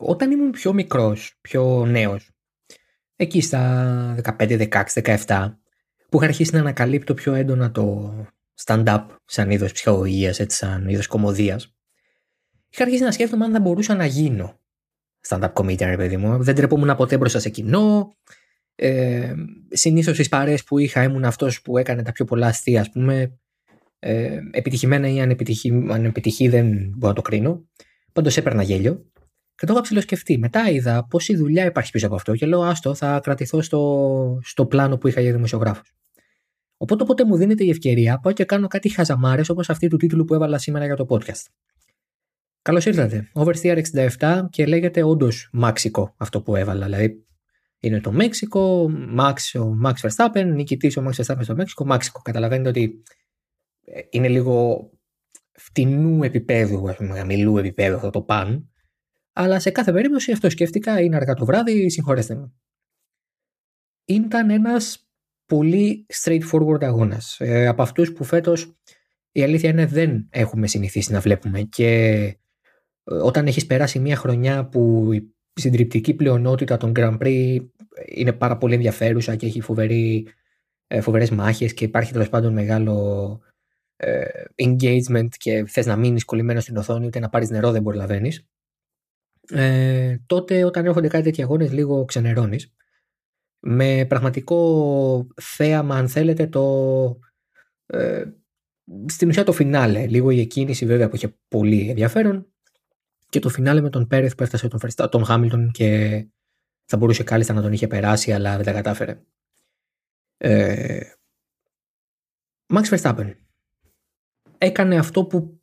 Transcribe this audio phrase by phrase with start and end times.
[0.00, 2.30] όταν ήμουν πιο μικρός, πιο νέος,
[3.16, 4.84] εκεί στα 15, 16,
[5.26, 5.58] 17,
[6.08, 8.14] που είχα αρχίσει να ανακαλύπτω πιο έντονα το
[8.64, 11.74] stand-up σαν είδος ψυχολογίας, έτσι σαν είδος κομμωδίας,
[12.68, 14.60] είχα αρχίσει να σκέφτομαι αν θα μπορούσα να γίνω
[15.28, 16.42] stand-up comedian, ρε παιδί μου.
[16.42, 18.14] Δεν τρεπόμουν ποτέ μπροστά σε κοινό.
[18.74, 19.34] Ε,
[19.68, 23.38] Συνήθως στις παρέ που είχα ήμουν αυτός που έκανε τα πιο πολλά αστεία, ας πούμε.
[23.98, 27.68] Ε, επιτυχημένα ή ανεπιτυχή, ανεπιτυχή δεν μπορώ να το κρίνω.
[28.12, 29.10] Πάντως έπαιρνα γέλιο.
[29.60, 30.38] Και το είχα ψηλοσκεφτεί.
[30.38, 34.66] Μετά είδα πόση δουλειά υπάρχει πίσω από αυτό και λέω: Άστο, θα κρατηθώ στο, στο
[34.66, 35.92] πλάνο που είχα για δημοσιογράφος.
[36.76, 40.24] Οπότε όποτε μου δίνεται η ευκαιρία, πάω και κάνω κάτι χαζαμάρες όπως αυτή του τίτλου
[40.24, 41.44] που έβαλα σήμερα για το podcast.
[42.62, 43.30] Καλώς ήρθατε.
[43.34, 43.82] Oversteer
[44.18, 46.84] 67 και λέγεται όντως Μάξικο αυτό που έβαλα.
[46.84, 47.24] Δηλαδή
[47.80, 52.20] είναι το Μέξικο, Max, ο Max Verstappen, νικητής ο Max Verstappen στο Μέξικο, Μάξικο.
[52.20, 53.02] Καταλαβαίνετε ότι
[53.84, 54.88] ε, είναι λίγο
[55.52, 58.70] φτηνού επίπεδου, ας πούμε, χαμηλού επίπεδου αυτό το παν.
[59.32, 62.52] Αλλά σε κάθε περίπτωση αυτό σκέφτηκα, είναι αργά το βράδυ, συγχωρέστε με.
[64.04, 65.10] Ήταν ένας
[65.46, 67.36] πολύ straightforward αγώνας.
[67.40, 68.76] Ε, από αυτούς που φέτος
[69.32, 72.34] η αλήθεια είναι δεν έχουμε συνηθίσει να βλέπουμε και
[73.04, 77.58] όταν έχεις περάσει μια χρονιά που η συντριπτική πλειονότητα των Grand Prix
[78.06, 80.26] είναι πάρα πολύ ενδιαφέρουσα και έχει φοβερή,
[80.86, 83.40] ε, φοβερές μάχες και υπάρχει τέλος πάντων μεγάλο
[83.96, 84.24] ε,
[84.54, 88.46] engagement και θες να μείνεις κολλημένος στην οθόνη ούτε να πάρεις νερό δεν προλαβαίνεις
[89.48, 92.74] ε, τότε όταν έρχονται κάτι τέτοια αγώνες λίγο ξενερώνεις
[93.60, 97.18] με πραγματικό θέαμα αν θέλετε το
[97.86, 98.24] ε,
[99.06, 102.46] στην ουσία το φινάλε λίγο η εκκίνηση βέβαια που είχε πολύ ενδιαφέρον
[103.28, 106.26] και το φινάλε με τον Πέρεθ που έφτασε τον, Φεριστά, τον Χάμιλτον και
[106.84, 109.22] θα μπορούσε κάλλιστα να τον είχε περάσει αλλά δεν τα κατάφερε.
[110.36, 111.00] Ε,
[112.66, 113.34] Max Verstappen
[114.58, 115.60] έκανε αυτό που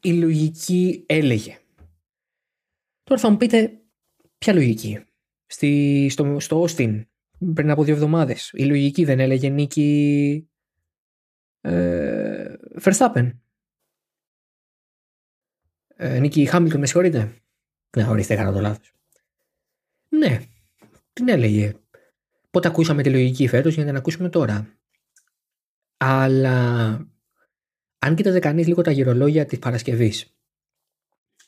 [0.00, 1.59] η λογική έλεγε.
[3.10, 3.80] Τώρα θα μου πείτε
[4.38, 5.04] ποια λογική.
[5.46, 7.04] Στη, στο, στο Austin
[7.54, 10.48] πριν από δύο εβδομάδες η λογική δεν έλεγε νίκη
[11.60, 13.30] ε, Verstappen.
[15.86, 17.42] Ε, Νίκη Χάμιλτον, με συγχωρείτε.
[17.96, 18.94] Ναι, ορίστε, έκανα το λάθος.
[20.08, 20.40] Ναι,
[21.12, 21.74] την έλεγε.
[22.50, 24.78] Πότε ακούσαμε τη λογική φέτος για να την ακούσουμε τώρα.
[25.96, 26.86] Αλλά
[27.98, 30.34] αν κοίταζε κανείς λίγο τα γυρολόγια της Παρασκευής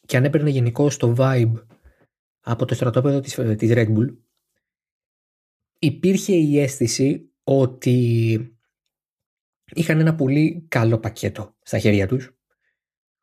[0.07, 1.67] και αν έπαιρνε γενικώ το vibe
[2.41, 4.17] από το στρατόπεδο της, της Red Bull,
[5.79, 8.37] υπήρχε η αίσθηση ότι
[9.75, 12.37] είχαν ένα πολύ καλό πακέτο στα χέρια τους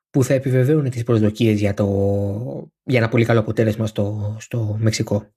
[0.09, 1.85] που θα επιβεβαίουν τις προσδοκίες για, το,
[2.83, 5.33] για ένα πολύ καλό αποτέλεσμα στο, στο Μεξικό.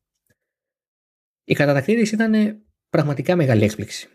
[1.45, 4.09] Οι κατατακτήρες ήταν πραγματικά μεγάλη έκπληξη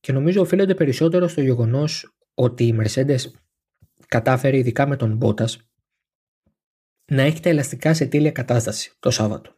[0.00, 3.20] και νομίζω οφείλονται περισσότερο στο γεγονός ότι η Mercedes
[4.08, 5.56] κατάφερε ειδικά με τον Bottas
[7.04, 9.54] να έχει τα ελαστικά σε τέλεια κατάσταση το Σάββατο.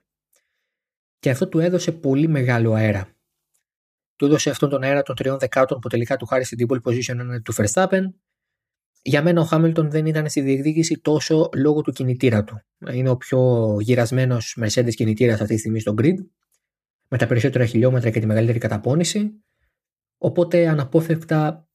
[1.18, 3.08] Και αυτό του έδωσε πολύ μεγάλο αέρα.
[4.16, 7.42] Του έδωσε αυτόν τον αέρα των τριών δεκάτων που τελικά του χάρισε την pole position
[7.42, 8.02] του Verstappen
[9.06, 12.60] για μένα ο Χάμιλτον δεν ήταν στη διεκδίκηση τόσο λόγω του κινητήρα του.
[12.92, 16.16] Είναι ο πιο γυρασμένος Mercedes κινητήρας αυτή τη στιγμή στο grid,
[17.08, 19.30] με τα περισσότερα χιλιόμετρα και τη μεγαλύτερη καταπώνηση.
[20.18, 21.68] Οπότε αναπόφευκτα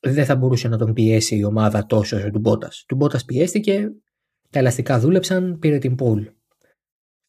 [0.00, 2.70] δεν θα μπορούσε να τον πιέσει η ομάδα τόσο όσο του Μπότα.
[2.86, 3.90] Του Μπότα πιέστηκε,
[4.54, 6.30] τα ελαστικά δούλεψαν, πήρε την πόλ.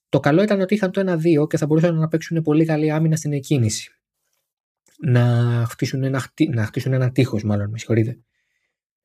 [0.10, 3.16] Το καλό ήταν ότι είχαν το 1-2 και θα μπορούσαν να παίξουν πολύ καλή άμυνα
[3.16, 3.92] στην εκκίνηση.
[4.98, 5.24] Να
[5.70, 8.20] χτίσουν ένα, να χτίσουν ένα τείχος μάλλον, με συγχωρείτε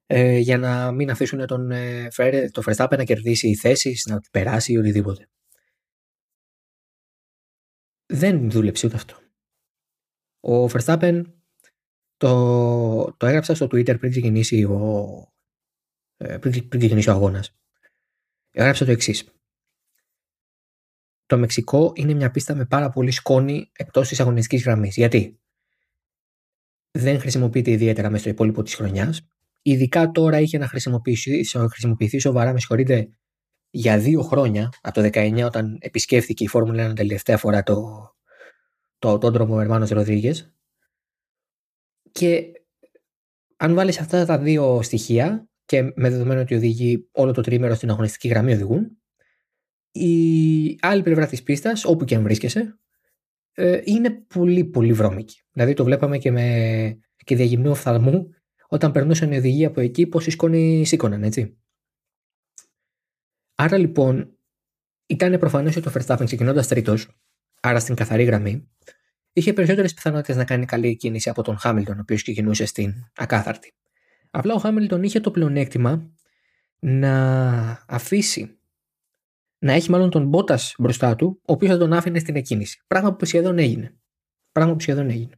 [0.06, 2.08] ε, για να μην αφήσουν τον, ε,
[2.50, 5.28] το Verstappen να κερδίσει θέσεις, να περάσει ή οτιδήποτε.
[8.06, 9.16] Δεν δούλεψε ούτε αυτό.
[10.40, 11.22] Ο Verstappen
[12.16, 15.32] το, το έγραψα στο Twitter πριν ξεκινήσει ο,
[16.16, 17.59] ε, πριν, πριν ξεκινήσει ο αγώνας.
[18.50, 19.24] Έγραψα το εξής.
[21.26, 24.96] Το Μεξικό είναι μια πίστα με πάρα πολύ σκόνη εκτός της αγωνιστικής γραμμής.
[24.96, 25.40] Γιατί;
[26.90, 29.30] Δεν χρησιμοποιείται ιδιαίτερα μέσα στο υπόλοιπο της χρονιάς
[29.62, 33.10] Ειδικά τώρα είχε να χρησιμοποιηθεί, χρησιμοποιηθεί σοβαρά, με συγχωρείτε,
[33.70, 37.84] για δύο χρόνια, από το 19 όταν επισκέφθηκε η Φόρμουλα 1 τελευταία φορά το,
[38.98, 40.54] το αυτόντρομο Ερμάνο Ροδρίγες.
[42.12, 42.52] Και
[43.56, 47.90] αν βάλεις αυτά τα δύο στοιχεία και με δεδομένο ότι οδηγεί όλο το τρίμερο στην
[47.90, 48.98] αγωνιστική γραμμή οδηγούν,
[49.92, 52.78] η άλλη πλευρά της πίστας, όπου και αν βρίσκεσαι,
[53.52, 55.42] ε, είναι πολύ πολύ βρώμικη.
[55.52, 58.30] Δηλαδή το βλέπαμε και με και διαγυμνού οφθαλμού
[58.68, 61.58] όταν περνούσαν οι οδηγοί από εκεί, πόσοι σκόνη σήκωναν, έτσι.
[63.54, 64.36] Άρα λοιπόν,
[65.06, 67.08] ήταν προφανές ότι ο Verstappen ξεκινώντας τρίτος,
[67.60, 68.68] άρα στην καθαρή γραμμή,
[69.32, 73.74] είχε περισσότερες πιθανότητες να κάνει καλή κίνηση από τον Χάμιλτον, ο οποίος ξεκινούσε στην ακάθαρτη.
[74.30, 76.12] Απλά ο Χάμιλτον είχε το πλεονέκτημα
[76.78, 78.60] να αφήσει
[79.58, 82.84] να έχει μάλλον τον Μπότας μπροστά του, ο οποίος θα τον άφηνε στην εκκίνηση.
[82.86, 83.98] Πράγμα που σχεδόν έγινε.
[84.52, 85.34] Πράγμα που σχεδόν έγινε.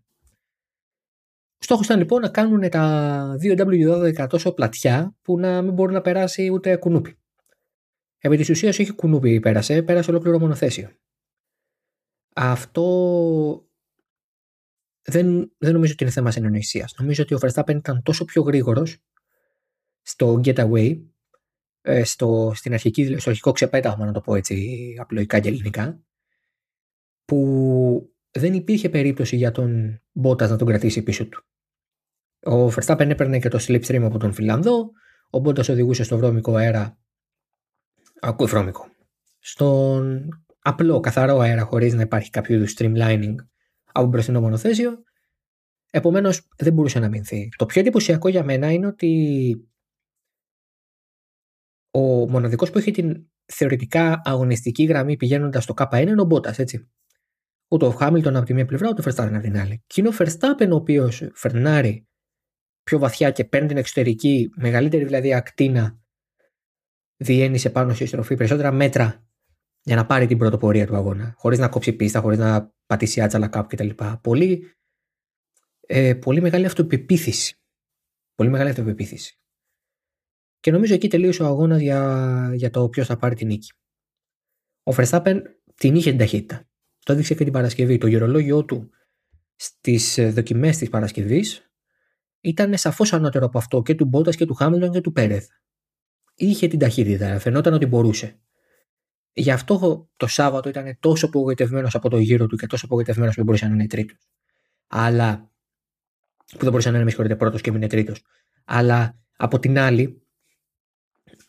[1.58, 6.50] Στόχος ήταν λοιπόν να κάνουν τα 2W12 τόσο πλατιά που να μην μπορεί να περάσει
[6.52, 7.18] ούτε κουνούπι.
[8.18, 10.90] Επί της ουσίας, όχι κουνούπι πέρασε, πέρασε ολόκληρο μονοθέσιο.
[12.34, 13.71] Αυτό
[15.04, 16.94] δεν, δεν νομίζω ότι είναι θέμα συνεννοησίας.
[16.98, 18.98] Νομίζω ότι ο Verstappen ήταν τόσο πιο γρήγορος
[20.02, 21.02] στο getaway,
[21.80, 26.02] ε, στο, στην αρχική, στο αρχικό ξεπέταγμα, να το πω έτσι απλοϊκά και ελληνικά,
[27.24, 31.44] που δεν υπήρχε περίπτωση για τον Bottas να τον κρατήσει πίσω του.
[32.44, 34.90] Ο Verstappen έπαιρνε και το slipstream από τον Φιλανδό,
[35.30, 36.98] ο Bottas οδηγούσε στο βρώμικο αέρα,
[38.20, 38.86] ακούει βρώμικο,
[39.38, 40.28] στον
[40.58, 43.34] απλό καθαρό αέρα χωρίς να υπάρχει κάποιο είδους streamlining
[43.92, 45.02] από μπροστινό μονοθέσιο.
[45.90, 47.48] Επομένως δεν μπορούσε να μηνθεί.
[47.56, 49.72] Το πιο εντυπωσιακό για μένα είναι ότι
[51.90, 56.90] ο μοναδικός που έχει την θεωρητικά αγωνιστική γραμμή πηγαίνοντας στο K1 είναι ο Μπότας, έτσι.
[57.68, 59.82] Ούτε ο Χάμιλτον από τη μία πλευρά, ούτε ο Verstappen από την άλλη.
[59.86, 62.06] Και είναι ο Verstappen ο οποίος φερνάρει
[62.82, 66.00] πιο βαθιά και παίρνει την εξωτερική, μεγαλύτερη δηλαδή ακτίνα
[67.16, 69.26] διένυσε πάνω στη στροφή, περισσότερα μέτρα
[69.82, 71.34] για να πάρει την πρωτοπορία του αγώνα.
[71.36, 73.88] Χωρίς να κόψει πίστα, χωρίς να πατήσει άτσαλα κάπου κτλ.
[74.20, 74.76] Πολύ,
[75.80, 77.56] ε, πολύ μεγάλη αυτοπεποίθηση.
[78.34, 79.36] Πολύ μεγάλη αυτοπεποίθηση.
[80.60, 83.72] Και νομίζω εκεί τελείωσε ο αγώνας για, για το ποιος θα πάρει την νίκη.
[84.82, 85.40] Ο Verstappen
[85.74, 86.68] την είχε την ταχύτητα.
[87.04, 87.98] Το έδειξε και την Παρασκευή.
[87.98, 88.90] Το γερολόγιο του
[89.54, 91.70] στις ε, δοκιμές της Παρασκευής
[92.40, 95.48] ήταν σαφώς ανώτερο από αυτό και του Μπότας και του Χάμιλτον και του Πέρεθ.
[96.34, 98.40] Είχε την ταχύτητα, φαινόταν ότι μπορούσε.
[99.32, 103.36] Γι' αυτό το Σάββατο ήταν τόσο απογοητευμένος από το γύρο του και τόσο απογοητευμένος που
[103.36, 104.18] δεν μπορούσε να είναι τρίτος.
[104.86, 105.50] Αλλά.
[106.50, 108.22] που δεν μπορούσε να είναι, με συγχωρείτε, πρώτος και είναι τρίτος.
[108.64, 110.22] Αλλά από την άλλη,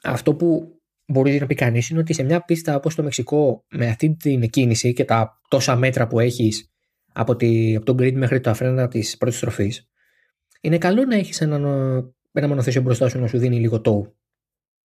[0.04, 3.88] αυτό που μπορεί να πει κανείς είναι ότι σε μια πίστα όπως το Μεξικό, με
[3.88, 6.72] αυτή την κίνηση και τα τόσα μέτρα που έχεις
[7.14, 9.90] από, τη, από τον grid μέχρι το αφρένα της πρώτης στροφής,
[10.62, 11.56] είναι καλό να έχεις ένα,
[12.32, 14.18] ένα μονοθέσιο μπροστά σου να σου δίνει λίγο τόου.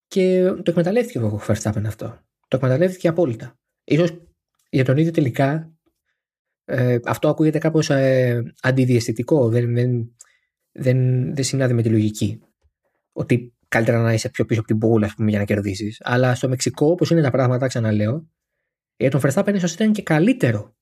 [0.07, 3.59] Και το εκμεταλλεύτηκε ο Verstappen αυτό το εκμεταλλεύτηκε απόλυτα.
[3.85, 4.23] Ίσως
[4.71, 5.73] για τον ίδιο τελικά
[6.65, 10.17] ε, αυτό ακούγεται κάπως ε, αντιδιαισθητικό, δεν, δεν,
[10.73, 12.41] δεν, δεν συνάδει με τη λογική.
[13.13, 15.99] Ότι καλύτερα να είσαι πιο πίσω από την πόλη πούμε, για να κερδίσεις.
[16.01, 18.29] Αλλά στο Μεξικό, όπως είναι τα πράγματα, ξαναλέω,
[18.97, 20.77] για τον Verstappen ίσως ήταν και καλύτερο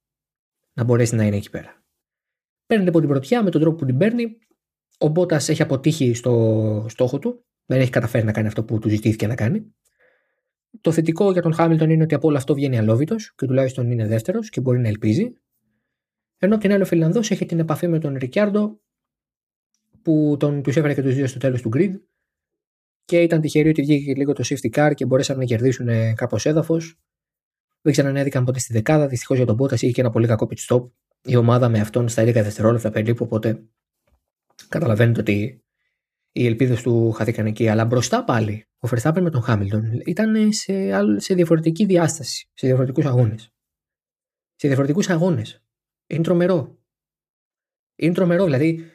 [0.73, 1.85] να μπορέσει να είναι εκεί πέρα.
[2.67, 4.39] Παίρνει λοιπόν την πρωτιά με τον τρόπο που την παίρνει.
[4.99, 7.47] Ο Μπότας έχει αποτύχει στο στόχο του.
[7.67, 9.75] Δεν έχει καταφέρει να κάνει αυτό που του ζητήθηκε να κάνει.
[10.81, 14.07] Το θετικό για τον Χάμιλτον είναι ότι από όλο αυτό βγαίνει αλόβητος και τουλάχιστον είναι
[14.07, 15.33] δεύτερος και μπορεί να ελπίζει.
[16.39, 18.81] Ενώ από την άλλη ο Φιλανδός έχει την επαφή με τον Ρικιάρντο
[20.03, 21.93] που τον, τους έφερε και τους δύο στο τέλος του grid
[23.05, 26.99] και ήταν τυχεροί ότι βγήκε λίγο το safety car και μπορέσαν να κερδίσουν κάπως έδαφος.
[27.81, 29.07] Δεν ξανανέδικαν ποτέ στη δεκάδα.
[29.07, 30.91] Δυστυχώς για τον Πότα είχε και ένα πολύ κακό pit stop.
[31.23, 33.25] Η ομάδα με αυτόν στα 11 δευτερόλεπτα περίπου.
[33.25, 33.65] Οπότε
[34.69, 35.65] καταλαβαίνετε ότι
[36.33, 37.69] οι ελπίδες του χαθήκαν εκεί.
[37.69, 40.73] Αλλά μπροστά πάλι ο Verstappen με τον Χάμιλτον ήταν σε,
[41.21, 43.53] σε διαφορετική διάσταση, σε διαφορετικούς αγώνες.
[44.55, 45.65] Σε διαφορετικούς αγώνες.
[46.07, 46.79] Είναι τρομερό.
[47.97, 48.91] Είναι τρομερό, δηλαδή.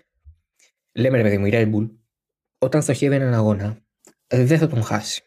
[0.91, 1.89] Λέμε ρε παιδί μου, η Red Bull,
[2.57, 3.85] όταν στοχεύει έναν αγώνα,
[4.27, 5.23] δεν θα τον χάσει.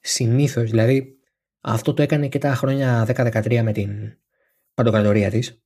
[0.00, 1.18] Συνήθως, δηλαδή,
[1.60, 4.18] αυτό το έκανε και τα χρόνια 10-13 με την
[4.74, 5.62] παντοκρατορία της.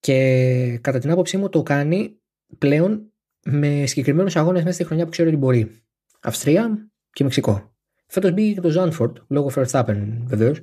[0.00, 2.20] Και κατά την άποψή μου το κάνει
[2.58, 3.12] πλέον
[3.44, 5.82] με συγκεκριμένους αγώνες μέσα στη χρονιά που ξέρω ότι μπορεί.
[6.20, 7.74] Αυστρία και Μεξικό.
[8.06, 10.62] Φέτος μπήκε και το Ζάνφορντ, λόγω Verstappen βεβαίως,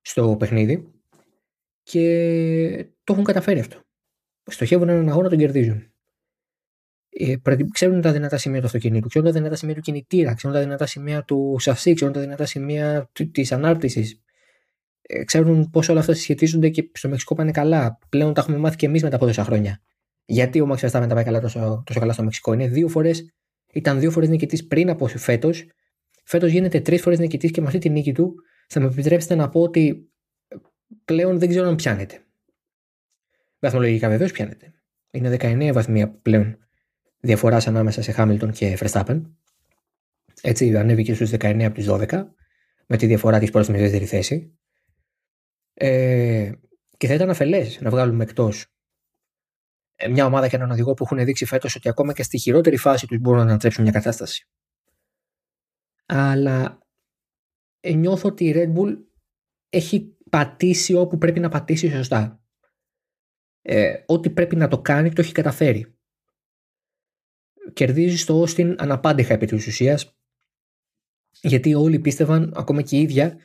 [0.00, 0.92] στο παιχνίδι
[1.82, 3.80] και το έχουν καταφέρει αυτό.
[4.44, 5.92] Στοχεύουν έναν αγώνα, τον κερδίζουν.
[7.08, 7.34] Ε,
[7.72, 10.86] ξέρουν τα δυνατά σημεία του αυτοκινήτου, ξέρουν τα δυνατά σημεία του κινητήρα, ξέρουν τα δυνατά
[10.86, 14.22] σημεία του σασί, ξέρουν τα δυνατά σημεία της ανάρτησης.
[15.02, 17.98] Ε, ξέρουν πώς όλα αυτά συσχετίζονται και στο Μεξικό πάνε καλά.
[18.08, 19.80] Πλέον τα έχουμε μάθει και εμείς μετά από τόσα χρόνια.
[20.24, 22.52] Γιατί ο Max Verstappen τα πάει καλά τόσο, τόσο καλά στο Μεξικό.
[22.52, 23.34] Είναι δύο φορές,
[23.72, 25.66] ήταν δύο φορές νικητής πριν από φέτος.
[26.24, 28.34] Φέτος γίνεται τρεις φορές νικητής και με αυτή τη νίκη του
[28.68, 30.10] θα με επιτρέψετε να πω ότι
[31.04, 32.22] πλέον δεν ξέρω αν πιάνεται.
[33.58, 34.72] Βαθμολογικά βεβαίως πιάνεται.
[35.10, 36.58] Είναι 19 βαθμία πλέον
[37.20, 39.22] διαφοράς ανάμεσα σε Χάμιλτον και Verstappen.
[40.42, 42.26] Έτσι ανέβηκε στους 19 από τις 12
[42.86, 44.58] με τη διαφορά της πρώτης με δεύτερη θέση.
[45.74, 46.52] Ε,
[46.96, 48.77] και θα ήταν αφελές να βγάλουμε εκτός ε,
[50.10, 53.06] μια ομάδα και έναν οδηγό που έχουν δείξει φέτος ότι ακόμα και στη χειρότερη φάση
[53.06, 54.48] τους μπορούν να ανατρέψουν μια κατάσταση.
[56.06, 56.78] Αλλά
[57.80, 58.96] ε, νιώθω ότι η Red Bull
[59.68, 62.42] έχει πατήσει όπου πρέπει να πατήσει σωστά.
[63.62, 65.98] Ε, ό,τι πρέπει να το κάνει το έχει καταφέρει.
[67.72, 70.18] Κερδίζεις στο Austin αναπάντηχα επί της ουσίας
[71.42, 73.36] γιατί όλοι πίστευαν, ακόμα και η ίδια,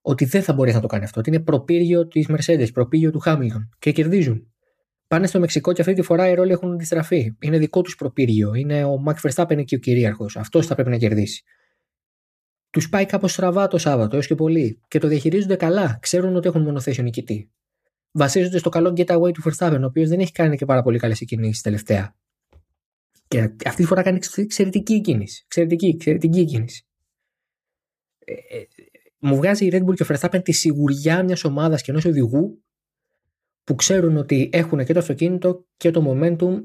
[0.00, 1.20] ότι δεν θα μπορέσει να το κάνει αυτό.
[1.20, 4.54] Ότι είναι προπύργιο της Mercedes, προπύργιο του Χάμιλτον και κερδίζουν.
[5.06, 7.36] Πάνε στο Μεξικό και αυτή τη φορά οι ρόλοι έχουν αντιστραφεί.
[7.40, 8.54] Είναι δικό τους προπύργιο.
[8.54, 10.36] Είναι ο Μάκ Verstappen και ο κυρίαρχος.
[10.36, 11.42] Αυτός θα πρέπει να κερδίσει.
[12.70, 15.98] Τους πάει κάπως στραβά το Σάββατο έως και πολύ και το διαχειρίζονται καλά.
[16.00, 17.50] Ξέρουν ότι έχουν μονοθέσιο νικητή.
[18.10, 21.18] Βασίζονται στο καλό getaway του Verstappen, ο οποίος δεν έχει κάνει και πάρα πολύ καλές
[21.18, 22.16] κινήσει τελευταία.
[23.28, 25.42] Και αυτή τη φορά κάνει εξαιρετική κίνηση.
[25.44, 26.86] Εξαιρετική, εξαιρετική κίνηση.
[28.18, 28.66] Ε, ε,
[29.18, 32.64] μου βγάζει η Red Bull και ο Verstappen τη σιγουριά μιας ομάδας και ενός οδηγού
[33.66, 36.64] που ξέρουν ότι έχουν και το αυτοκίνητο και το momentum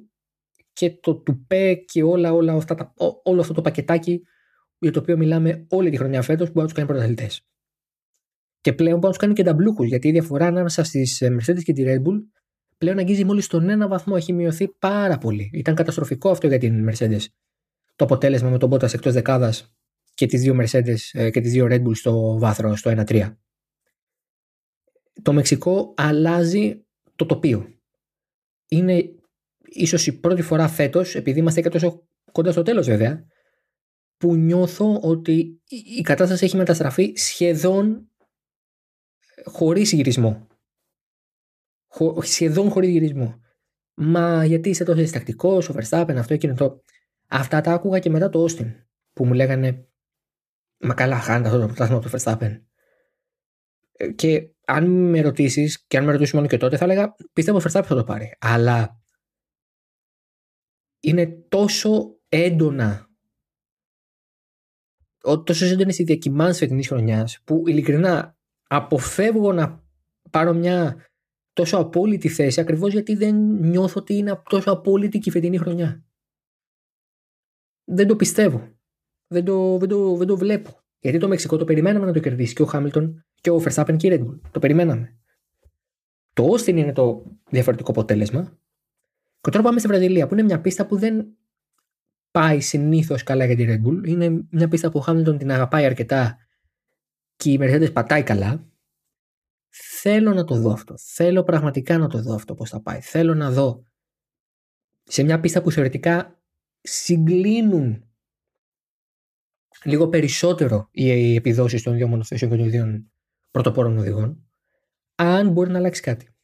[0.74, 2.94] και το τουπέ και όλα, όλα αυτά τα,
[3.24, 4.22] όλο αυτό το πακετάκι
[4.80, 7.46] για το οποίο μιλάμε όλη τη χρονιά φέτος που μπορεί να τους κάνει πρωταθλητές.
[8.62, 11.64] Και πλέον μπορεί να τους κάνει και ταμπλούχου γιατί η διαφορά ανάμεσα στις ε, Mercedes
[11.64, 12.24] και τη Red Bull
[12.78, 14.14] πλέον αγγίζει μόλις τον ένα βαθμό.
[14.18, 15.50] Έχει μειωθεί πάρα πολύ.
[15.54, 17.26] Ήταν καταστροφικό αυτό για την Mercedes.
[17.96, 19.76] Το αποτέλεσμα με τον Bottas εκτός δεκάδας
[20.14, 23.36] και τις δύο Mercedes ε, και τις δύο Red Bull στο βάθρο, στο 1-3.
[25.22, 26.86] Το Μεξικό αλλάζει
[27.26, 27.74] το τοπίο.
[28.68, 29.16] Είναι
[29.66, 33.26] ίσως η πρώτη φορά φέτος, επειδή είμαστε και τόσο κοντά στο τέλος βέβαια,
[34.18, 35.62] που νιώθω ότι
[35.98, 38.10] η κατάσταση έχει μεταστραφεί σχεδόν
[39.46, 40.48] χωρίς γυρισμό.
[41.88, 43.40] Χω, σχεδόν χωρίς γυρισμό.
[43.94, 46.84] Μα γιατί είσαι τόσο διστακτικός, ο Verstappen, αυτό εκείνο το.
[47.28, 48.76] Αυτά τα άκουγα και μετά το Austin
[49.14, 49.92] που μου λέγανε
[50.84, 52.62] Μα καλά, χάνει αυτό το πρωτάθλημα του Verstappen.
[53.92, 57.58] Ε, και αν με ρωτήσεις, και αν με ρωτήσεις μόνο και τότε, θα έλεγα πιστεύω
[57.58, 58.36] ότι ο Verstappen θα το πάρει.
[58.40, 59.02] Αλλά
[61.00, 63.10] είναι τόσο έντονα
[65.44, 68.38] τόσο έντονες οι διακοιμάνσει φετινή χρονιάς, που ειλικρινά
[68.68, 69.84] αποφεύγω να
[70.30, 71.06] πάρω μια
[71.54, 76.06] τόσο απόλυτη θέση ακριβώς γιατί δεν νιώθω ότι είναι τόσο απόλυτη και η φετινή χρονιά.
[77.84, 78.80] Δεν το πιστεύω.
[79.28, 80.84] Δεν το, δεν το, δεν το βλέπω.
[81.00, 84.08] Γιατί το Μεξικό το περιμέναμε να το κερδίσει και ο Χάμιλτον και ο Verstappen και
[84.08, 84.40] η Red Bull.
[84.52, 85.20] Το περιμέναμε.
[86.34, 88.60] Το Austin είναι το διαφορετικό αποτέλεσμα.
[89.42, 91.38] Και τώρα πάμε στη Βραζιλία που είναι μια πίστα που δεν
[92.32, 94.08] πάει συνήθως καλά για τη Red Bull.
[94.08, 96.38] Είναι μια πίστα που ο Χάμιλτον την αγαπάει αρκετά
[97.36, 98.66] και η Mercedes πατάει καλά.
[99.70, 100.94] Θέλω να το δω αυτό.
[100.98, 103.02] Θέλω πραγματικά να το δω αυτό πώς θα πάει.
[103.02, 103.84] Θέλω να δω
[105.04, 106.42] σε μια πίστα που θεωρητικά
[106.82, 108.06] συγκλίνουν
[109.84, 113.11] λίγο περισσότερο οι επιδόσεις των δύο μονοθέσεων και των δύο
[113.52, 114.50] πρωτοπόρων οδηγών,
[115.16, 116.36] αν μπορεί να αλλάξει κάτι.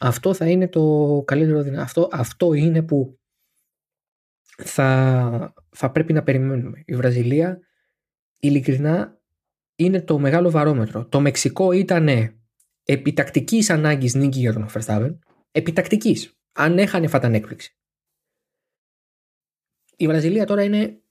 [0.00, 1.82] Αυτό θα είναι το καλύτερο δυνατό.
[1.82, 3.18] Αυτό, αυτό είναι που
[4.56, 6.82] θα, θα πρέπει να περιμένουμε.
[6.86, 7.60] Η Βραζιλία
[8.40, 9.20] ειλικρινά
[9.76, 11.06] είναι το μεγάλο βαρόμετρο.
[11.06, 12.08] Το Μεξικό ήταν
[12.84, 15.18] επιτακτικής ανάγκης νίκη για τον Verstappen.
[15.50, 16.38] Επιτακτικής.
[16.52, 17.76] Αν έχανε θα ήταν έκπληξη.
[19.96, 21.02] Η Βραζιλία τώρα είναι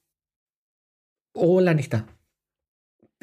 [1.32, 2.13] όλα ανοιχτά.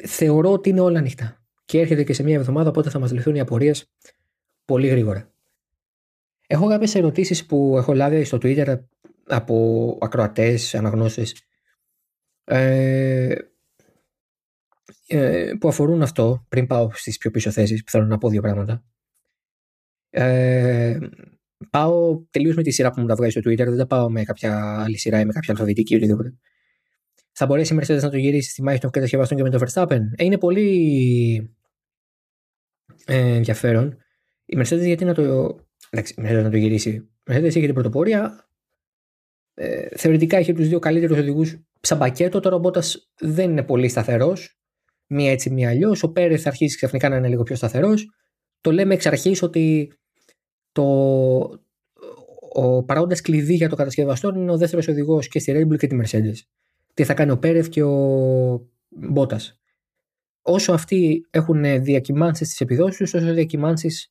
[0.05, 1.43] Θεωρώ ότι είναι όλα ανοιχτά.
[1.65, 3.91] Και έρχεται και σε μια εβδομάδα, οπότε θα μας λυθούν οι απορίες
[4.65, 5.33] πολύ γρήγορα.
[6.47, 8.79] Έχω κάποιες ερωτήσεις που έχω λάβει στο Twitter
[9.27, 11.33] από ακροατές, αναγνώσεις
[12.43, 13.35] ε,
[15.07, 18.41] ε, που αφορούν αυτό πριν πάω στις πιο πίσω θέσεις που θέλω να πω δύο
[18.41, 18.83] πράγματα
[20.09, 20.97] ε,
[21.69, 24.23] πάω τελείως με τη σειρά που μου τα βγάζει στο Twitter δεν τα πάω με
[24.23, 26.33] κάποια άλλη σειρά ή με κάποια αλφαβητική ή οτιδήποτε
[27.41, 29.99] θα μπορέσει η Mercedes να το γυρίσει στη μάχη των κατασκευαστών και με το Verstappen
[30.15, 31.55] ε, είναι πολύ
[33.05, 33.97] ε, ενδιαφέρον
[34.45, 35.55] η Mercedes γιατί να το
[35.89, 38.47] εντάξει, η Mercedes να το γυρίσει η Mercedes έχει την πρωτοπορία
[39.53, 42.39] ε, θεωρητικά έχει τους δύο καλύτερους οδηγούς σαν πακέτο.
[42.39, 44.59] Τώρα ο Μπότας δεν είναι πολύ σταθερός.
[45.07, 46.03] Μία έτσι, μία αλλιώς.
[46.03, 48.09] Ο Πέρε θα αρχίσει ξαφνικά να είναι λίγο πιο σταθερός.
[48.61, 49.93] Το λέμε εξ αρχής ότι
[50.71, 50.83] το,
[52.53, 55.87] ο παράγοντας κλειδί για το κατασκευαστό είναι ο δεύτερος οδηγός και στη Red Bull και
[55.87, 56.35] τη Mercedes.
[56.93, 59.59] Τι θα κάνει ο Πέρεφ και ο Μπότας.
[60.41, 63.19] Όσο αυτοί έχουν διακυμάνσεις στις επιδόσεις του, όσο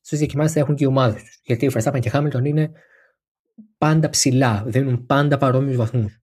[0.01, 1.41] στι διακυμάνσεις θα έχουν και οι ομάδες τους.
[1.43, 2.73] Γιατί ο Verstappen και Hamilton είναι
[3.79, 6.21] πάντα ψηλά, δίνουν πάντα παρόμοιους βαθμούς.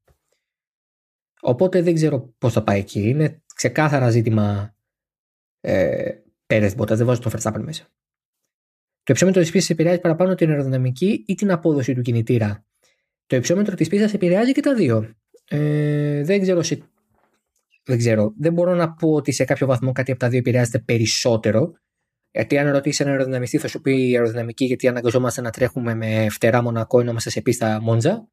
[1.41, 3.09] Οπότε δεν ξέρω πώς θα πάει εκεί.
[3.09, 4.75] Είναι ξεκάθαρα ζήτημα
[5.61, 6.11] ε,
[6.45, 7.87] Πέρεθ Μπότας, δεν βάζω τον Verstappen μέσα.
[9.03, 12.65] Το υψόμετρο της πίστας επηρεάζει παραπάνω την αεροδυναμική ή την απόδοση του κινητήρα.
[13.25, 15.15] Το υψόμετρο της πίστας επηρεάζει και τα δύο.
[15.49, 16.79] Ε, δεν ξέρω σε...
[17.85, 18.33] Δεν ξέρω.
[18.39, 21.73] Δεν μπορώ να πω ότι σε κάποιο βαθμό κάτι από τα δύο επηρεάζεται περισσότερο.
[22.31, 26.27] Γιατί αν ρωτήσεις έναν αεροδυναμιστή, θα σου πει η αεροδυναμική, γιατί αναγκαζόμαστε να τρέχουμε με
[26.29, 28.29] φτερά μονακό ενώ είμαστε σε πίστα μόντζα.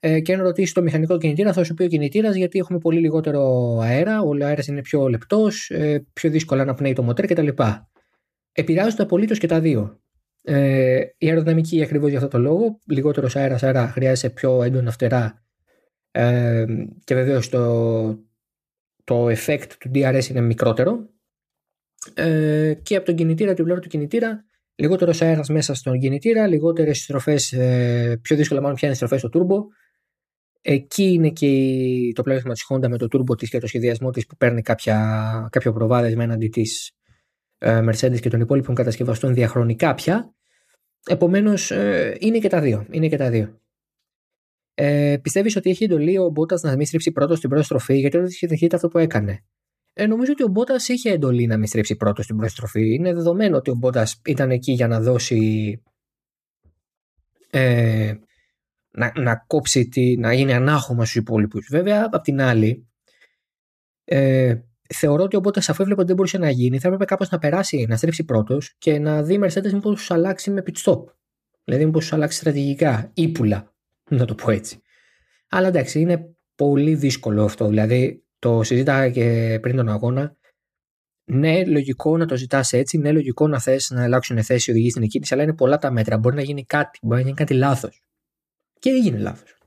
[0.00, 3.00] Ε, και αν ρωτήσεις το μηχανικό κινητήρα, θα σου πει ο κινητήρας, γιατί έχουμε πολύ
[3.00, 7.48] λιγότερο αέρα, ο αέρας είναι πιο λεπτός, ε, πιο δύσκολα να πνέει το μοτέρ κτλ.
[8.52, 10.00] Επηρεάζονται απολύτως και τα δύο.
[10.42, 15.42] Ε, η αεροδυναμική ακριβώς για αυτό το λόγο, λιγότερος αέρας, άρα χρειάζεται πιο έντονα φτερά.
[16.10, 16.64] Ε,
[17.04, 18.08] και βεβαίως το,
[19.04, 21.08] το effect του DRS είναι μικρότερο,
[22.14, 26.98] ε, και από τον κινητήρα, την πλευρά του κινητήρα, λιγότερος αέρας μέσα στον κινητήρα, λιγότερες
[26.98, 29.64] στροφές, ε, πιο δύσκολα μάλλον πιάνει στροφές στο turbo.
[30.60, 31.48] Εκεί είναι και
[32.14, 35.48] το πλέον της Honda με το turbo της και το σχεδιασμό της που παίρνει κάποια,
[35.50, 36.92] κάποιο προβάδισμα έναντι της
[37.58, 40.34] ε, Mercedes και των υπόλοιπων κατασκευαστών διαχρονικά πια.
[41.06, 42.86] Επομένως, ε, είναι και τα δύο.
[42.90, 43.60] Είναι και τα δύο.
[44.80, 48.18] Ε, Πιστεύεις ότι έχει εντολή ο Μπότας να μην στρίψει πρώτος στην πρώτη στροφή, γιατί
[48.18, 49.44] δεν είχε αυτό που έκανε.
[49.92, 52.94] Ε, νομίζω ότι ο Μπότας είχε εντολή να μην στρίψει πρώτος στην πρώτη στροφή.
[52.94, 55.82] Είναι δεδομένο ότι ο Μπότας ήταν εκεί για να δώσει.
[57.50, 58.14] Ε,
[58.90, 61.66] να, να κόψει, τη, να γίνει ανάχωμα στους υπόλοιπους.
[61.70, 62.88] Βέβαια, απ' την άλλη,
[64.04, 64.54] ε,
[64.94, 67.38] θεωρώ ότι ο Μπότας αφού έβλεπε ότι δεν μπορούσε να γίνει, θα έπρεπε κάπως να
[67.38, 71.04] περάσει, να στρίψει πρώτος και να δει η Mercedes μήπως τους αλλάξει με pit stop.
[71.64, 73.72] Δηλαδή, μήπως τους αλλάξει στρατηγικά, ύπουλα,
[74.08, 74.82] να το πω έτσι.
[75.48, 77.68] Αλλά εντάξει, είναι πολύ δύσκολο αυτό.
[77.68, 80.36] Δηλαδή, το συζήταγα και πριν τον αγώνα.
[81.30, 82.98] Ναι, λογικό να το ζητάς έτσι.
[82.98, 85.90] Ναι, λογικό να θες να αλλάξουν θέση οι οδηγοί στην εκκίνηση, αλλά είναι πολλά τα
[85.90, 86.18] μέτρα.
[86.18, 88.02] Μπορεί να γίνει κάτι, μπορεί να γίνει κάτι λάθος.
[88.78, 89.58] Και έγινε λάθος.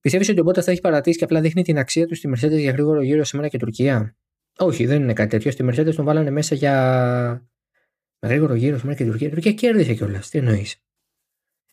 [0.00, 2.58] Πιστεύεις ότι ο Μπότας θα έχει παρατήσει και απλά δείχνει την αξία του στη Mercedes
[2.58, 4.16] για γρήγορο γύρο σήμερα και Τουρκία;
[4.58, 5.50] Όχι, δεν είναι κάτι τέτοιο.
[5.50, 7.48] Στη Mercedes τον βάλανε μέσα για
[8.22, 9.26] γρήγορο γύρο σήμερα και Τουρκία.
[9.26, 10.28] Η Τουρκία κέρδισε κιόλας.
[10.28, 10.82] Τι εννοείς;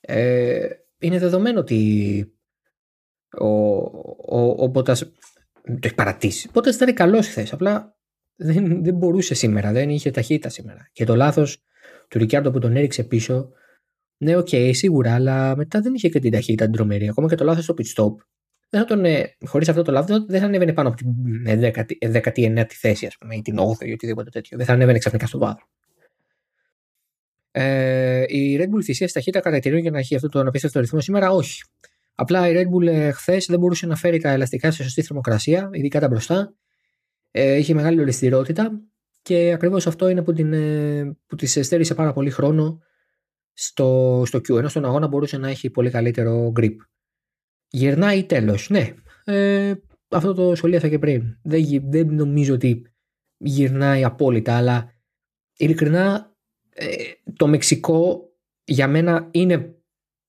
[0.05, 0.67] Ε,
[0.99, 2.33] είναι δεδομένο ότι
[3.39, 3.47] ο,
[4.37, 4.95] ο, ο Μπότα
[5.63, 6.49] το έχει παρατήσει.
[6.53, 7.53] Ο ήταν καλός χθες.
[7.53, 7.97] Απλά
[8.35, 9.71] δεν, δεν μπορούσε σήμερα.
[9.71, 10.89] Δεν είχε ταχύτητα σήμερα.
[10.91, 11.63] Και το λάθος
[12.07, 13.49] του Ρικιάρντο που τον έριξε πίσω
[14.17, 17.07] ναι, OK, okay, σίγουρα, αλλά μετά δεν είχε και την ταχύτητα την τρομερή.
[17.07, 18.15] Ακόμα και το λάθος στο pit stop.
[18.69, 21.07] Δεν θα τον, ε, χωρίς αυτό το λάθος δεν θα ανέβαινε πάνω από την
[21.45, 24.57] 19η ε, θέση, ας πούμε, ή την 8η ή οτιδήποτε τέτοιο.
[24.57, 25.65] Δεν θα ανέβαινε ξαφνικά στο βάθρο.
[27.57, 31.31] Ε, η Red Bull θυσίασε ταχύτητα κατά για να έχει αυτό το απίστευτο ρυθμό σήμερα,
[31.31, 31.63] όχι.
[32.15, 35.69] Απλά η Red Bull ε, χθες δεν μπορούσε να φέρει τα ελαστικά σε σωστή θερμοκρασία,
[35.71, 36.53] ειδικά τα μπροστά.
[37.31, 38.81] Ε, είχε μεγάλη ολιστηρότητα
[39.21, 42.79] και ακριβώς αυτό είναι που, την, ε, που τη στέρισε πάρα πολύ χρόνο
[43.53, 44.57] στο, στο Q.
[44.57, 46.75] Ενώ στον αγώνα μπορούσε να έχει πολύ καλύτερο grip.
[47.67, 48.69] Γυρνάει τέλος.
[48.69, 49.73] Ναι, ε,
[50.09, 51.37] αυτό το σχολίασα και πριν.
[51.43, 52.81] Δεν, δεν νομίζω ότι
[53.37, 54.93] γυρνάει απόλυτα, αλλά
[55.57, 56.34] ειλικρινά ε,
[57.35, 58.29] το Μεξικό
[58.63, 59.75] για μένα είναι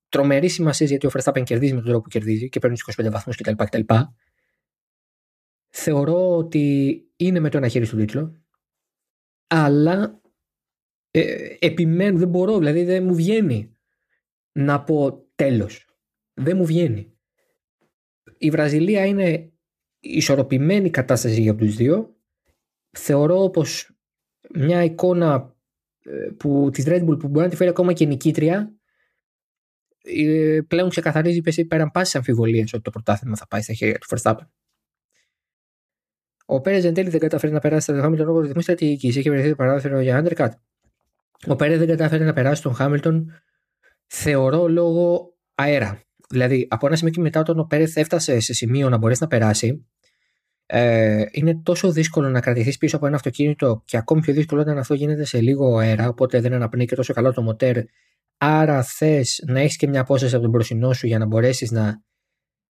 [0.08, 3.36] τρομερή σημασία γιατί ο Verstappen κερδίζει με τον τρόπο που κερδίζει και παίρνει 25 βαθμούς
[3.36, 3.94] κτλ, κτλ.
[5.68, 8.44] Θεωρώ ότι είναι με το ένα χέρι στον τίτλο,
[9.46, 10.20] αλλά
[11.10, 13.76] ε, επιμένω, δεν μπορώ, δηλαδή δεν μου βγαίνει
[14.52, 15.86] να πω τέλος.
[16.34, 17.12] Δεν μου βγαίνει.
[18.38, 19.52] Η Βραζιλία είναι
[20.00, 22.16] ισορροπημένη κατάσταση για τους δύο.
[22.90, 23.90] Θεωρώ πως
[24.54, 25.55] μια εικόνα ε,
[26.36, 28.76] που, της Red Bull που μπορεί να τη φέρει ακόμα και νικήτρια
[30.02, 34.46] ε, πλέον ξεκαθαρίζει πέραν πάσης αμφιβολίας ότι το πρωτάθλημα θα πάει στα χέρια του Verstappen.
[36.46, 39.16] Ο Πέρες εν τέλει δεν καταφέρει να περάσει στα Χάμιλτον λόγω ρυθμού στρατηγικής.
[39.16, 40.50] Έχει βρεθεί το παράθυρο για undercut.
[41.46, 43.32] Ο Πέρες δεν κατάφερε να περάσει τον Χάμιλτον,
[44.06, 46.00] θεωρώ λόγω αέρα.
[46.28, 49.28] Δηλαδή, από ένα σημείο και μετά, όταν ο Πέρες έφτασε σε σημείο να μπορέσει να
[49.28, 49.86] περάσει,
[50.66, 54.78] ε, είναι τόσο δύσκολο να κρατηθείς πίσω από ένα αυτοκίνητο και ακόμη πιο δύσκολο όταν
[54.78, 57.76] αυτό γίνεται σε λίγο αέρα, οπότε δεν αναπνέει και τόσο καλά το μοτέρ.
[58.38, 62.02] Άρα θες να έχεις και μια απόσταση από τον μπροστινό σου για να μπορέσεις να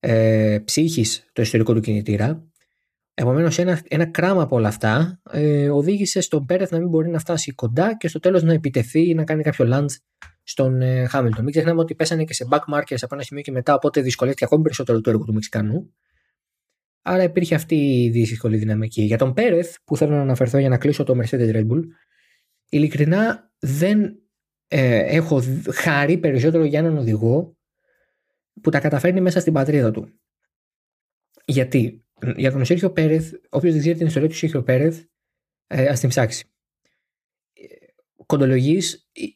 [0.00, 2.46] ε, ψύχεις το ιστορικό του κινητήρα.
[3.14, 7.18] Επομένως, ένα, ένα κράμα από όλα αυτά ε, οδήγησε στον Πέρεθ να μην μπορεί να
[7.18, 9.96] φτάσει κοντά και στο τέλος να επιτεθεί ή να κάνει κάποιο lunch
[10.42, 11.44] στον ε, Χάμιλτον.
[11.44, 14.44] Μην ξεχνάμε ότι πέσανε και σε back markers από ένα σημείο και μετά, οπότε δυσκολεύτηκε
[14.44, 15.94] ακόμη περισσότερο το έργο του Μεξικανού.
[17.08, 19.02] Άρα υπήρχε αυτή η δύσκολη δυναμική.
[19.02, 21.82] Για τον Πέρεθ, που θέλω να αναφερθώ για να κλείσω το Mercedes Red Bull,
[22.68, 24.18] ειλικρινά δεν
[24.68, 25.42] ε, έχω
[25.72, 27.56] χάρη περισσότερο για έναν οδηγό
[28.60, 30.20] που τα καταφέρνει μέσα στην πατρίδα του.
[31.44, 32.04] Γιατί
[32.36, 35.02] για τον Σέρχιο Πέρεθ, όποιος δεν ξέρει την ιστορία του Σέρχιο Πέρεθ,
[35.66, 36.46] ε, ας την ψάξει.
[38.26, 38.80] Κοντολογίς,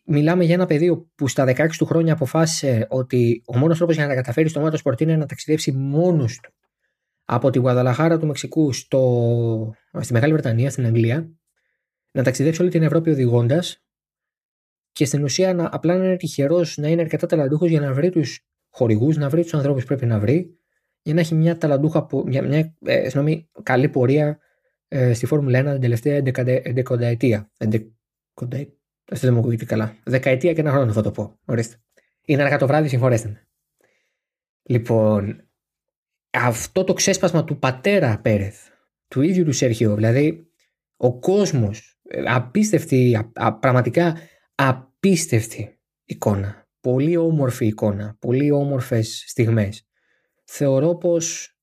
[0.05, 4.07] μιλάμε για ένα παιδί που στα 16 του χρόνια αποφάσισε ότι ο μόνος τρόπος για
[4.07, 6.53] να καταφέρει στο motorsport είναι να ταξιδέψει μόνος του
[7.33, 11.31] από τη Γουαδαλαχάρα του Μεξικού στο, στη Μεγάλη Βρετανία, στην Αγγλία,
[12.11, 13.85] να ταξιδέψει όλη την Ευρώπη οδηγώντας
[14.93, 18.11] και στην ουσία να, απλά να είναι τυχερός να είναι αρκετά ταλαντούχος για να βρει
[18.11, 20.59] τους χορηγούς, να βρει τους ανθρώπους που πρέπει να βρει
[21.03, 24.39] για να έχει μια ταλαντούχα, μια, μια ε, συγνώμη, καλή πορεία
[24.89, 26.23] ε, στη Φόρμουλα 1 την τελευταία
[26.73, 27.53] δεκαετία.
[29.13, 29.97] Αυτό δεν μου ακούγεται καλά.
[30.05, 31.39] Δεκαετία και ένα χρόνο θα το πω.
[31.45, 31.77] Ορίστε.
[32.25, 33.49] Είναι αργά το βράδυ, συγχωρέστε με.
[34.63, 35.50] Λοιπόν,
[36.31, 38.69] αυτό το ξέσπασμα του πατέρα Πέρεθ,
[39.09, 40.51] του ίδιου του Σέρχιο, δηλαδή
[40.97, 44.17] ο κόσμος, ε, απίστευτη, α, πραγματικά
[44.55, 46.69] απίστευτη εικόνα.
[46.81, 49.85] Πολύ όμορφη εικόνα, πολύ όμορφες στιγμές
[50.45, 51.57] θεωρώ πως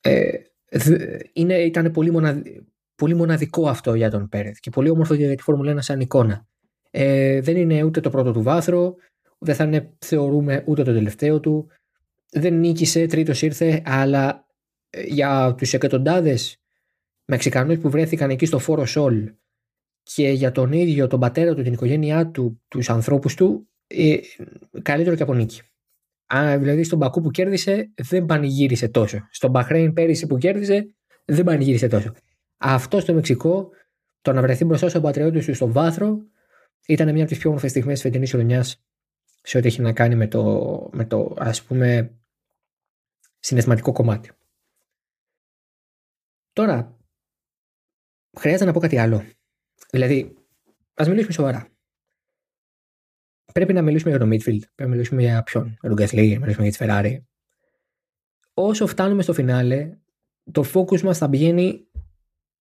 [0.00, 0.30] ε,
[1.32, 5.42] είναι, ήταν πολύ μοναδικό πολύ μοναδικό αυτό για τον Πέρεθ και πολύ όμορφο για τη
[5.42, 6.46] Φόρμουλα 1 σαν εικόνα.
[6.90, 8.94] Ε, δεν είναι ούτε το πρώτο του βάθρο,
[9.38, 11.70] δεν θα είναι, θεωρούμε, ούτε το τελευταίο του.
[12.34, 14.46] Δεν νίκησε, τρίτος ήρθε, αλλά
[14.90, 16.56] ε, για τους εκατοντάδες
[17.24, 19.32] Μεξικανούς που βρέθηκαν εκεί στο φόρο Σολ
[20.02, 24.16] και για τον ίδιο, τον πατέρα του, την οικογένειά του, τους ανθρώπους του, ε,
[24.82, 25.60] καλύτερο και από νίκη.
[26.34, 29.28] Α, δηλαδή στον Μπακού που κέρδισε δεν πανηγύρισε τόσο.
[29.30, 32.12] Στον Μπαχρέιν πέρυσι που κέρδισε δεν πανηγύρισε τόσο.
[32.56, 33.70] Αυτό στο Μεξικό,
[34.20, 36.18] το να βρεθεί μπροστά στον πατριώτη του στον βάθρο,
[36.86, 38.82] ήταν μια από τις πιο όμορφες στιγμές της φετινής χρονιάς
[39.42, 42.16] σε ό,τι έχει να κάνει με το, με το ας πούμε
[43.42, 44.30] συναισθηματικό κομμάτι.
[46.52, 46.98] Τώρα,
[48.38, 49.24] χρειάζεται να πω κάτι άλλο.
[49.90, 50.34] Δηλαδή,
[50.94, 51.68] ας μιλήσουμε σοβαρά.
[53.52, 54.60] Πρέπει να μιλήσουμε για το midfield.
[54.74, 55.66] Πρέπει να μιλήσουμε για ποιον.
[55.66, 57.22] Για τον Γκαθλή, να μιλήσουμε για τη Ferrari.
[58.54, 59.98] Όσο φτάνουμε στο φινάλε,
[60.52, 61.90] το focus μας θα πηγαίνει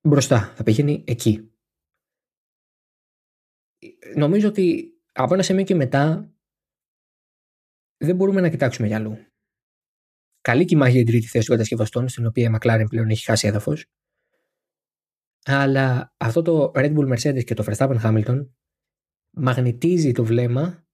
[0.02, 0.54] μπροστά.
[0.56, 1.52] Θα πηγαίνει εκεί.
[4.16, 6.34] Νομίζω ότι από ένα σημείο και μετά
[7.98, 9.31] δεν μπορούμε να κοιτάξουμε για αλλού.
[10.42, 13.48] Καλή και για την τρίτη θέση των κατασκευαστών, στην οποία η McLaren πλέον έχει χάσει
[13.48, 13.86] έδαφος.
[15.46, 18.48] Αλλά αυτό το Red Bull Mercedes και το Verstappen Hamilton
[19.30, 20.86] μαγνητίζει το βλέμμα,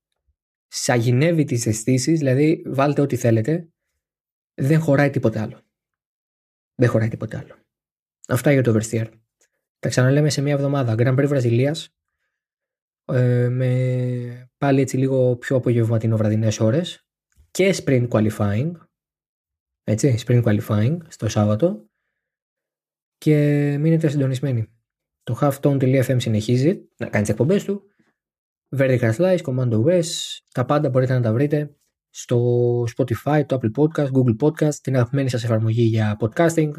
[0.67, 3.69] σαγηνεύει τις αισθήσεις, δηλαδή βάλτε ό,τι θέλετε,
[4.53, 5.61] δεν χωράει τίποτε άλλο.
[6.75, 7.55] Δεν χωράει τίποτε άλλο.
[8.27, 9.07] Αυτά για το Verstier.
[9.79, 10.95] Τα ξαναλέμε σε μια εβδομάδα.
[10.97, 11.95] Grand Prix Βραζιλίας,
[13.05, 17.07] ε, με πάλι έτσι λίγο πιο απογευματινό βραδινές ώρες
[17.51, 18.71] και sprint qualifying,
[19.89, 21.89] έτσι, sprint qualifying στο Σάββατο
[23.17, 23.35] και
[23.79, 24.67] μείνετε συντονισμένοι.
[25.23, 27.83] Το halftone.fm συνεχίζει να κάνει τις εκπομπές του.
[28.77, 30.03] Vertical Slice, Commando S,
[30.51, 31.75] τα πάντα μπορείτε να τα βρείτε
[32.09, 36.71] στο Spotify, το Apple Podcast, Google Podcast, την αγαπημένη σας εφαρμογή για podcasting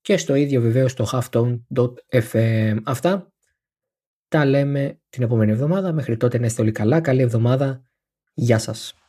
[0.00, 2.76] και στο ίδιο βεβαίως το halftone.fm.
[2.84, 3.32] Αυτά
[4.28, 5.92] τα λέμε την επόμενη εβδομάδα.
[5.92, 7.00] Μέχρι τότε να είστε όλοι καλά.
[7.00, 7.82] Καλή εβδομάδα.
[8.34, 9.01] Γεια σας.